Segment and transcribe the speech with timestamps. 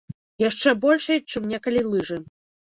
[0.43, 2.19] Яшчэ большай, чым некалі лыжы.